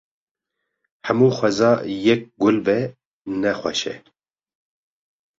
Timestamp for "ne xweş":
3.41-3.81